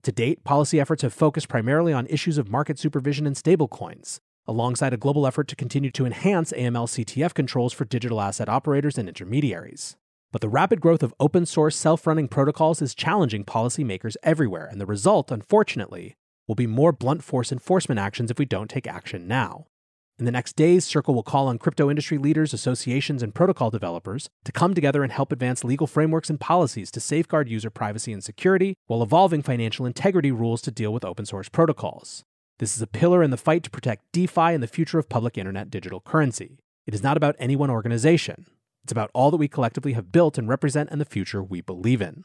To 0.04 0.12
date, 0.12 0.44
policy 0.44 0.78
efforts 0.78 1.02
have 1.02 1.12
focused 1.12 1.48
primarily 1.48 1.92
on 1.92 2.06
issues 2.06 2.38
of 2.38 2.48
market 2.48 2.78
supervision 2.78 3.26
and 3.26 3.34
stablecoins, 3.34 4.20
alongside 4.46 4.92
a 4.92 4.96
global 4.96 5.26
effort 5.26 5.48
to 5.48 5.56
continue 5.56 5.90
to 5.90 6.06
enhance 6.06 6.52
AML 6.52 6.86
CTF 6.86 7.34
controls 7.34 7.72
for 7.72 7.84
digital 7.84 8.20
asset 8.20 8.48
operators 8.48 8.98
and 8.98 9.08
intermediaries. 9.08 9.96
But 10.30 10.42
the 10.42 10.48
rapid 10.48 10.80
growth 10.80 11.02
of 11.02 11.12
open 11.18 11.46
source 11.46 11.74
self 11.74 12.06
running 12.06 12.28
protocols 12.28 12.80
is 12.80 12.94
challenging 12.94 13.44
policymakers 13.44 14.14
everywhere, 14.22 14.68
and 14.70 14.80
the 14.80 14.86
result, 14.86 15.32
unfortunately, 15.32 16.14
will 16.46 16.54
be 16.54 16.66
more 16.66 16.92
blunt 16.92 17.22
force 17.22 17.52
enforcement 17.52 17.98
actions 17.98 18.30
if 18.30 18.38
we 18.38 18.44
don't 18.44 18.70
take 18.70 18.86
action 18.86 19.26
now. 19.26 19.66
In 20.18 20.24
the 20.24 20.30
next 20.30 20.54
days, 20.54 20.84
Circle 20.84 21.14
will 21.14 21.22
call 21.22 21.48
on 21.48 21.58
crypto 21.58 21.90
industry 21.90 22.18
leaders, 22.18 22.52
associations, 22.52 23.22
and 23.22 23.34
protocol 23.34 23.70
developers 23.70 24.28
to 24.44 24.52
come 24.52 24.74
together 24.74 25.02
and 25.02 25.10
help 25.10 25.32
advance 25.32 25.64
legal 25.64 25.86
frameworks 25.86 26.30
and 26.30 26.38
policies 26.38 26.90
to 26.92 27.00
safeguard 27.00 27.48
user 27.48 27.70
privacy 27.70 28.12
and 28.12 28.22
security 28.22 28.74
while 28.86 29.02
evolving 29.02 29.42
financial 29.42 29.86
integrity 29.86 30.30
rules 30.30 30.62
to 30.62 30.70
deal 30.70 30.92
with 30.92 31.04
open 31.04 31.26
source 31.26 31.48
protocols. 31.48 32.24
This 32.58 32.76
is 32.76 32.82
a 32.82 32.86
pillar 32.86 33.22
in 33.22 33.30
the 33.30 33.36
fight 33.36 33.64
to 33.64 33.70
protect 33.70 34.12
DeFi 34.12 34.52
and 34.54 34.62
the 34.62 34.68
future 34.68 34.98
of 34.98 35.08
public 35.08 35.36
internet 35.36 35.70
digital 35.70 36.00
currency. 36.00 36.58
It 36.86 36.94
is 36.94 37.02
not 37.02 37.16
about 37.16 37.34
any 37.38 37.56
one 37.56 37.70
organization. 37.70 38.46
It's 38.84 38.92
about 38.92 39.10
all 39.14 39.30
that 39.30 39.38
we 39.38 39.48
collectively 39.48 39.94
have 39.94 40.12
built 40.12 40.38
and 40.38 40.48
represent 40.48 40.90
and 40.92 41.00
the 41.00 41.04
future 41.04 41.42
we 41.42 41.60
believe 41.60 42.02
in. 42.02 42.24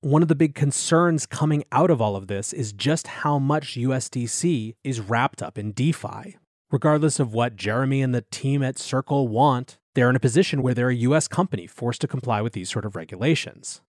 One 0.00 0.22
of 0.22 0.28
the 0.28 0.34
big 0.34 0.54
concerns 0.54 1.26
coming 1.26 1.64
out 1.72 1.90
of 1.90 2.00
all 2.00 2.16
of 2.16 2.26
this 2.26 2.52
is 2.52 2.72
just 2.72 3.06
how 3.06 3.38
much 3.38 3.74
USDC 3.76 4.74
is 4.84 5.00
wrapped 5.00 5.42
up 5.42 5.56
in 5.56 5.72
DeFi. 5.72 6.36
Regardless 6.70 7.18
of 7.18 7.32
what 7.32 7.56
Jeremy 7.56 8.02
and 8.02 8.14
the 8.14 8.24
team 8.30 8.62
at 8.62 8.78
Circle 8.78 9.28
want, 9.28 9.78
they're 9.94 10.10
in 10.10 10.16
a 10.16 10.20
position 10.20 10.62
where 10.62 10.74
they're 10.74 10.90
a 10.90 10.96
US 10.96 11.28
company 11.28 11.66
forced 11.66 12.02
to 12.02 12.08
comply 12.08 12.42
with 12.42 12.52
these 12.52 12.70
sort 12.70 12.84
of 12.84 12.94
regulations. 12.94 13.80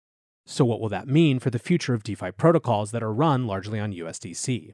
So, 0.46 0.64
what 0.64 0.80
will 0.80 0.90
that 0.90 1.10
mean 1.10 1.40
for 1.40 1.50
the 1.50 1.60
future 1.60 1.94
of 1.94 2.04
DeFi 2.04 2.32
protocols 2.32 2.92
that 2.92 3.04
are 3.04 3.14
run 3.14 3.46
largely 3.46 3.80
on 3.80 3.92
USDC? 3.92 4.72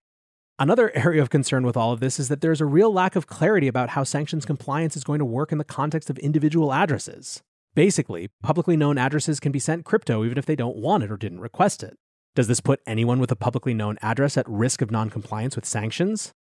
Another 0.59 0.91
area 0.95 1.21
of 1.21 1.31
concern 1.31 1.65
with 1.65 1.75
all 1.75 1.91
of 1.91 1.99
this 1.99 2.19
is 2.19 2.27
that 2.27 2.41
there's 2.41 2.61
a 2.61 2.65
real 2.65 2.93
lack 2.93 3.15
of 3.15 3.25
clarity 3.25 3.67
about 3.67 3.89
how 3.89 4.03
sanctions 4.03 4.45
compliance 4.45 4.95
is 4.95 5.03
going 5.03 5.19
to 5.19 5.25
work 5.25 5.51
in 5.51 5.57
the 5.57 5.63
context 5.63 6.11
of 6.11 6.19
individual 6.19 6.71
addresses. 6.71 7.41
Basically, 7.75 8.29
publicly 8.43 8.77
known 8.77 8.97
addresses 8.97 9.39
can 9.39 9.51
be 9.51 9.59
sent 9.59 9.85
crypto 9.85 10.23
even 10.23 10.37
if 10.37 10.45
they 10.45 10.55
don't 10.55 10.77
want 10.77 11.03
it 11.03 11.11
or 11.11 11.17
didn't 11.17 11.39
request 11.39 11.81
it. 11.81 11.97
Does 12.35 12.47
this 12.47 12.59
put 12.59 12.81
anyone 12.85 13.19
with 13.19 13.31
a 13.31 13.35
publicly 13.35 13.73
known 13.73 13.97
address 14.01 14.37
at 14.37 14.47
risk 14.47 14.81
of 14.81 14.91
noncompliance 14.91 15.55
with 15.55 15.65
sanctions? 15.65 16.33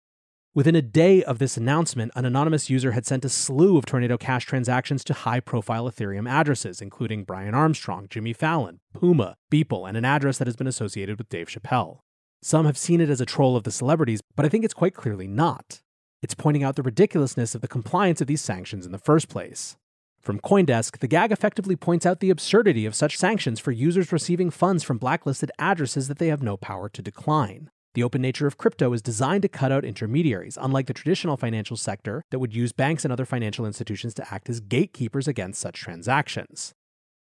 Within 0.54 0.76
a 0.76 0.82
day 0.82 1.22
of 1.22 1.38
this 1.38 1.56
announcement, 1.56 2.12
an 2.14 2.26
anonymous 2.26 2.68
user 2.68 2.92
had 2.92 3.06
sent 3.06 3.24
a 3.24 3.30
slew 3.30 3.78
of 3.78 3.86
Tornado 3.86 4.18
Cash 4.18 4.44
transactions 4.44 5.02
to 5.04 5.14
high 5.14 5.40
profile 5.40 5.90
Ethereum 5.90 6.28
addresses, 6.28 6.82
including 6.82 7.24
Brian 7.24 7.54
Armstrong, 7.54 8.06
Jimmy 8.10 8.34
Fallon, 8.34 8.80
Puma, 8.92 9.36
Beeple, 9.50 9.88
and 9.88 9.96
an 9.96 10.04
address 10.04 10.36
that 10.36 10.46
has 10.46 10.56
been 10.56 10.66
associated 10.66 11.16
with 11.16 11.30
Dave 11.30 11.48
Chappelle. 11.48 12.00
Some 12.42 12.66
have 12.66 12.76
seen 12.76 13.00
it 13.00 13.08
as 13.08 13.22
a 13.22 13.26
troll 13.26 13.56
of 13.56 13.64
the 13.64 13.70
celebrities, 13.70 14.20
but 14.36 14.44
I 14.44 14.50
think 14.50 14.64
it's 14.64 14.74
quite 14.74 14.94
clearly 14.94 15.26
not. 15.26 15.80
It's 16.20 16.34
pointing 16.34 16.62
out 16.62 16.76
the 16.76 16.82
ridiculousness 16.82 17.54
of 17.54 17.62
the 17.62 17.68
compliance 17.68 18.20
of 18.20 18.26
these 18.26 18.42
sanctions 18.42 18.84
in 18.84 18.92
the 18.92 18.98
first 18.98 19.30
place. 19.30 19.76
From 20.22 20.38
Coindesk, 20.38 20.98
the 20.98 21.08
gag 21.08 21.32
effectively 21.32 21.74
points 21.74 22.06
out 22.06 22.20
the 22.20 22.30
absurdity 22.30 22.86
of 22.86 22.94
such 22.94 23.18
sanctions 23.18 23.58
for 23.58 23.72
users 23.72 24.12
receiving 24.12 24.50
funds 24.50 24.84
from 24.84 24.96
blacklisted 24.96 25.50
addresses 25.58 26.06
that 26.06 26.18
they 26.18 26.28
have 26.28 26.40
no 26.40 26.56
power 26.56 26.88
to 26.90 27.02
decline. 27.02 27.70
The 27.94 28.04
open 28.04 28.22
nature 28.22 28.46
of 28.46 28.56
crypto 28.56 28.92
is 28.92 29.02
designed 29.02 29.42
to 29.42 29.48
cut 29.48 29.72
out 29.72 29.84
intermediaries, 29.84 30.56
unlike 30.60 30.86
the 30.86 30.92
traditional 30.92 31.36
financial 31.36 31.76
sector 31.76 32.24
that 32.30 32.38
would 32.38 32.54
use 32.54 32.70
banks 32.70 33.04
and 33.04 33.10
other 33.10 33.24
financial 33.24 33.66
institutions 33.66 34.14
to 34.14 34.32
act 34.32 34.48
as 34.48 34.60
gatekeepers 34.60 35.26
against 35.26 35.60
such 35.60 35.80
transactions. 35.80 36.72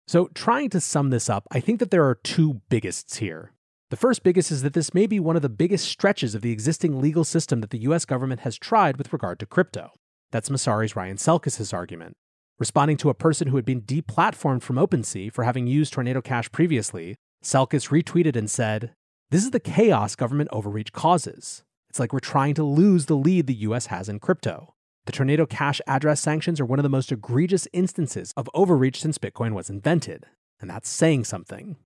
So, 0.09 0.29
trying 0.29 0.71
to 0.71 0.81
sum 0.81 1.11
this 1.11 1.29
up, 1.29 1.47
I 1.51 1.61
think 1.61 1.81
that 1.81 1.91
there 1.91 2.09
are 2.09 2.15
two 2.15 2.63
biggests 2.71 3.19
here. 3.19 3.53
The 3.91 3.97
first 3.97 4.23
biggest 4.23 4.51
is 4.51 4.63
that 4.63 4.73
this 4.73 4.95
may 4.95 5.07
be 5.07 5.21
one 5.21 5.37
of 5.37 5.43
the 5.43 5.51
biggest 5.51 5.87
stretches 5.87 6.35
of 6.35 6.41
the 6.41 6.51
existing 6.51 6.99
legal 7.03 7.25
system 7.25 7.61
that 7.61 7.71
the 7.71 7.81
US 7.81 8.07
government 8.07 8.41
has 8.41 8.57
tried 8.57 8.97
with 8.97 9.13
regard 9.13 9.39
to 9.41 9.47
crypto. 9.47 9.93
That's 10.31 10.49
Messari's 10.49 10.97
Ryan 10.97 11.19
Selkis' 11.19 11.75
argument. 11.75 12.17
Responding 12.59 12.97
to 12.99 13.11
a 13.11 13.15
person 13.15 13.49
who 13.49 13.57
had 13.57 13.67
been 13.67 13.83
deplatformed 13.83 14.63
from 14.63 14.77
OpenSea 14.77 15.31
for 15.33 15.45
having 15.45 15.67
used 15.67 15.93
Tornado 15.93 16.23
Cash 16.23 16.51
previously, 16.53 17.17
Selkis 17.45 17.91
retweeted 17.91 18.35
and 18.35 18.51
said, 18.51 18.93
this 19.31 19.43
is 19.43 19.51
the 19.51 19.61
chaos 19.61 20.15
government 20.15 20.49
overreach 20.53 20.93
causes. 20.93 21.65
It's 21.91 21.99
like 21.99 22.13
we're 22.13 22.21
trying 22.21 22.55
to 22.55 22.63
lose 22.63 23.07
the 23.07 23.17
lead 23.17 23.47
the 23.49 23.55
US 23.55 23.87
has 23.87 24.09
in 24.09 24.21
crypto. 24.21 24.75
The 25.05 25.13
Tornado 25.13 25.47
Cash 25.47 25.81
address 25.87 26.21
sanctions 26.21 26.61
are 26.61 26.65
one 26.65 26.79
of 26.79 26.85
the 26.85 26.89
most 26.89 27.11
egregious 27.11 27.67
instances 27.73 28.33
of 28.37 28.49
overreach 28.55 29.01
since 29.01 29.19
Bitcoin 29.19 29.53
was 29.53 29.69
invented, 29.69 30.27
and 30.61 30.71
that's 30.71 30.89
saying 30.89 31.25
something. 31.25 31.77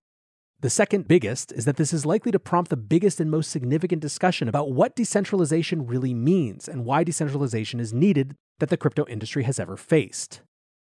The 0.59 0.69
second 0.69 1.07
biggest 1.07 1.51
is 1.51 1.65
that 1.65 1.77
this 1.77 1.91
is 1.91 2.05
likely 2.05 2.31
to 2.31 2.39
prompt 2.39 2.69
the 2.69 2.77
biggest 2.77 3.19
and 3.19 3.31
most 3.31 3.49
significant 3.49 4.01
discussion 4.01 4.47
about 4.47 4.71
what 4.71 4.95
decentralization 4.95 5.87
really 5.87 6.13
means 6.13 6.69
and 6.69 6.85
why 6.85 7.03
decentralization 7.03 7.79
is 7.79 7.91
needed 7.91 8.35
that 8.59 8.69
the 8.69 8.77
crypto 8.77 9.07
industry 9.07 9.43
has 9.43 9.59
ever 9.59 9.75
faced. 9.75 10.41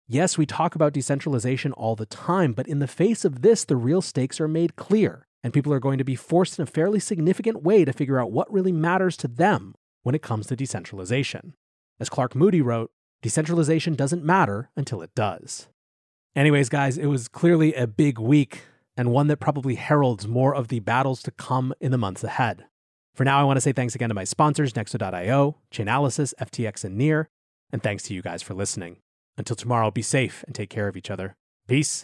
Yes, 0.08 0.36
we 0.36 0.46
talk 0.46 0.74
about 0.74 0.92
decentralization 0.92 1.72
all 1.72 1.96
the 1.96 2.06
time, 2.06 2.52
but 2.52 2.66
in 2.66 2.80
the 2.80 2.86
face 2.86 3.24
of 3.24 3.42
this, 3.42 3.64
the 3.64 3.76
real 3.76 4.02
stakes 4.02 4.40
are 4.40 4.48
made 4.48 4.76
clear 4.76 5.26
and 5.42 5.52
people 5.52 5.72
are 5.72 5.80
going 5.80 5.98
to 5.98 6.04
be 6.04 6.14
forced 6.14 6.58
in 6.58 6.62
a 6.62 6.66
fairly 6.66 7.00
significant 7.00 7.62
way 7.62 7.84
to 7.84 7.92
figure 7.92 8.20
out 8.20 8.30
what 8.30 8.52
really 8.52 8.72
matters 8.72 9.16
to 9.18 9.28
them 9.28 9.74
when 10.02 10.14
it 10.14 10.22
comes 10.22 10.46
to 10.46 10.56
decentralization. 10.56 11.54
As 11.98 12.08
Clark 12.08 12.34
Moody 12.34 12.60
wrote, 12.60 12.90
decentralization 13.22 13.94
doesn't 13.94 14.24
matter 14.24 14.70
until 14.76 15.02
it 15.02 15.14
does. 15.14 15.68
Anyways, 16.34 16.68
guys, 16.68 16.96
it 16.96 17.06
was 17.06 17.28
clearly 17.28 17.74
a 17.74 17.86
big 17.86 18.18
week 18.18 18.62
and 18.96 19.10
one 19.10 19.26
that 19.28 19.38
probably 19.38 19.74
heralds 19.74 20.26
more 20.26 20.54
of 20.54 20.68
the 20.68 20.80
battles 20.80 21.22
to 21.22 21.30
come 21.30 21.72
in 21.80 21.90
the 21.90 21.98
months 21.98 22.24
ahead. 22.24 22.66
For 23.14 23.24
now, 23.24 23.38
I 23.38 23.44
want 23.44 23.56
to 23.58 23.60
say 23.60 23.72
thanks 23.72 23.94
again 23.94 24.08
to 24.08 24.14
my 24.14 24.24
sponsors, 24.24 24.72
Nexo.io, 24.72 25.56
Chainalysis, 25.70 26.34
FTX, 26.40 26.84
and 26.84 26.96
Near, 26.96 27.28
and 27.70 27.82
thanks 27.82 28.04
to 28.04 28.14
you 28.14 28.22
guys 28.22 28.42
for 28.42 28.54
listening. 28.54 28.96
Until 29.36 29.56
tomorrow, 29.56 29.90
be 29.90 30.02
safe 30.02 30.44
and 30.46 30.54
take 30.54 30.70
care 30.70 30.88
of 30.88 30.96
each 30.96 31.10
other. 31.10 31.34
Peace. 31.66 32.00